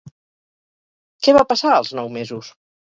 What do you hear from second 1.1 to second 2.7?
Què va passar als nous mesos?